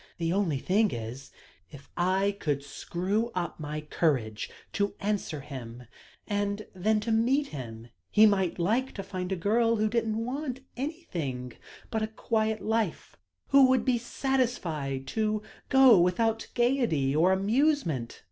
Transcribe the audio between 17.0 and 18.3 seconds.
or amusement."